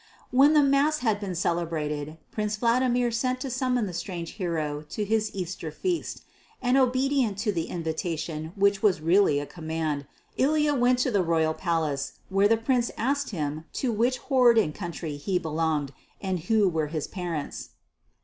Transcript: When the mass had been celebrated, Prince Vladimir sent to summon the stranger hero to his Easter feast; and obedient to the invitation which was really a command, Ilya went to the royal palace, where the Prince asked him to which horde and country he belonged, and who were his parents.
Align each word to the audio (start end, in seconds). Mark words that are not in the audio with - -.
When 0.31 0.53
the 0.55 0.63
mass 0.63 1.01
had 1.05 1.19
been 1.19 1.35
celebrated, 1.35 2.17
Prince 2.31 2.55
Vladimir 2.55 3.11
sent 3.11 3.39
to 3.41 3.51
summon 3.51 3.85
the 3.85 3.93
stranger 3.93 4.33
hero 4.33 4.81
to 4.89 5.05
his 5.05 5.29
Easter 5.35 5.69
feast; 5.69 6.23
and 6.59 6.75
obedient 6.75 7.37
to 7.45 7.51
the 7.51 7.65
invitation 7.67 8.51
which 8.55 8.81
was 8.81 8.99
really 8.99 9.37
a 9.39 9.45
command, 9.45 10.07
Ilya 10.37 10.73
went 10.73 10.97
to 11.05 11.11
the 11.11 11.21
royal 11.21 11.53
palace, 11.53 12.13
where 12.29 12.47
the 12.47 12.57
Prince 12.57 12.89
asked 12.97 13.29
him 13.29 13.65
to 13.73 13.91
which 13.93 14.17
horde 14.17 14.57
and 14.57 14.73
country 14.73 15.17
he 15.17 15.37
belonged, 15.37 15.93
and 16.19 16.39
who 16.45 16.67
were 16.67 16.87
his 16.87 17.05
parents. 17.05 17.69